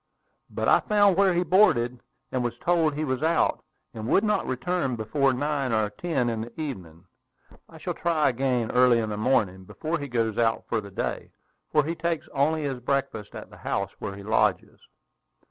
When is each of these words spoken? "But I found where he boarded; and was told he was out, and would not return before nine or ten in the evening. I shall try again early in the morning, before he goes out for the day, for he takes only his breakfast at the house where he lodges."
"But 0.49 0.67
I 0.67 0.79
found 0.79 1.15
where 1.15 1.35
he 1.35 1.43
boarded; 1.43 2.01
and 2.31 2.43
was 2.43 2.57
told 2.57 2.95
he 2.95 3.03
was 3.05 3.21
out, 3.21 3.63
and 3.93 4.07
would 4.07 4.23
not 4.23 4.47
return 4.47 4.95
before 4.95 5.31
nine 5.31 5.71
or 5.71 5.91
ten 5.91 6.27
in 6.27 6.41
the 6.41 6.59
evening. 6.59 7.05
I 7.69 7.77
shall 7.77 7.93
try 7.93 8.27
again 8.29 8.71
early 8.71 8.97
in 8.97 9.09
the 9.11 9.17
morning, 9.17 9.63
before 9.63 9.99
he 9.99 10.07
goes 10.07 10.39
out 10.39 10.65
for 10.67 10.81
the 10.81 10.89
day, 10.89 11.29
for 11.71 11.83
he 11.83 11.93
takes 11.93 12.27
only 12.33 12.63
his 12.63 12.79
breakfast 12.79 13.35
at 13.35 13.51
the 13.51 13.57
house 13.57 13.91
where 13.99 14.15
he 14.15 14.23
lodges." 14.23 14.79